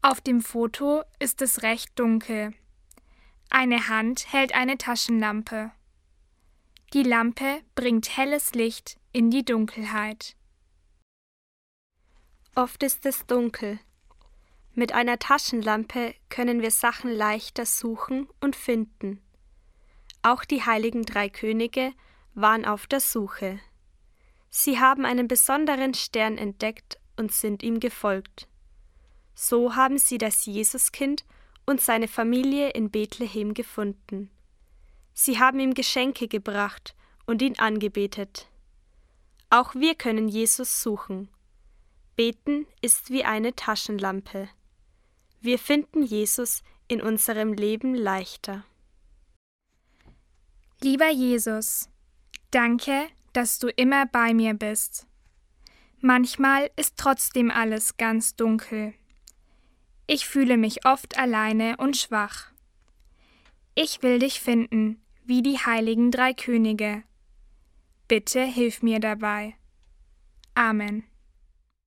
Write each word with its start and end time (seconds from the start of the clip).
Auf 0.00 0.20
dem 0.20 0.42
Foto 0.42 1.02
ist 1.18 1.42
es 1.42 1.62
recht 1.62 1.98
dunkel. 1.98 2.54
Eine 3.50 3.88
Hand 3.88 4.32
hält 4.32 4.54
eine 4.54 4.78
Taschenlampe. 4.78 5.72
Die 6.94 7.02
Lampe 7.02 7.62
bringt 7.74 8.16
helles 8.16 8.54
Licht 8.54 8.98
in 9.12 9.30
die 9.30 9.44
Dunkelheit. 9.44 10.36
Oft 12.54 12.82
ist 12.84 13.06
es 13.06 13.26
dunkel. 13.26 13.80
Mit 14.72 14.92
einer 14.92 15.18
Taschenlampe 15.18 16.14
können 16.28 16.62
wir 16.62 16.70
Sachen 16.70 17.10
leichter 17.10 17.66
suchen 17.66 18.28
und 18.40 18.54
finden. 18.54 19.20
Auch 20.22 20.44
die 20.44 20.64
heiligen 20.64 21.04
drei 21.04 21.28
Könige 21.28 21.92
waren 22.34 22.64
auf 22.64 22.86
der 22.86 23.00
Suche. 23.00 23.58
Sie 24.48 24.78
haben 24.78 25.04
einen 25.04 25.26
besonderen 25.26 25.94
Stern 25.94 26.38
entdeckt 26.38 27.00
und 27.16 27.32
sind 27.32 27.64
ihm 27.64 27.80
gefolgt. 27.80 28.48
So 29.40 29.76
haben 29.76 29.98
sie 29.98 30.18
das 30.18 30.46
Jesuskind 30.46 31.24
und 31.64 31.80
seine 31.80 32.08
Familie 32.08 32.70
in 32.70 32.90
Bethlehem 32.90 33.54
gefunden. 33.54 34.32
Sie 35.14 35.38
haben 35.38 35.60
ihm 35.60 35.74
Geschenke 35.74 36.26
gebracht 36.26 36.96
und 37.24 37.40
ihn 37.40 37.56
angebetet. 37.56 38.48
Auch 39.48 39.76
wir 39.76 39.94
können 39.94 40.26
Jesus 40.26 40.82
suchen. 40.82 41.28
Beten 42.16 42.66
ist 42.80 43.10
wie 43.10 43.22
eine 43.22 43.54
Taschenlampe. 43.54 44.48
Wir 45.40 45.60
finden 45.60 46.02
Jesus 46.02 46.64
in 46.88 47.00
unserem 47.00 47.52
Leben 47.52 47.94
leichter. 47.94 48.64
Lieber 50.82 51.10
Jesus, 51.10 51.88
danke, 52.50 53.06
dass 53.34 53.60
du 53.60 53.68
immer 53.68 54.06
bei 54.06 54.34
mir 54.34 54.54
bist. 54.54 55.06
Manchmal 56.00 56.72
ist 56.74 56.96
trotzdem 56.96 57.52
alles 57.52 57.96
ganz 57.98 58.34
dunkel. 58.34 58.94
Ich 60.10 60.26
fühle 60.26 60.56
mich 60.56 60.86
oft 60.86 61.18
alleine 61.18 61.76
und 61.76 61.94
schwach. 61.98 62.46
Ich 63.74 64.02
will 64.02 64.18
dich 64.18 64.40
finden, 64.40 65.02
wie 65.26 65.42
die 65.42 65.58
heiligen 65.58 66.10
drei 66.10 66.32
Könige. 66.32 67.02
Bitte 68.08 68.42
hilf 68.42 68.82
mir 68.82 69.00
dabei. 69.00 69.54
Amen. 70.54 71.04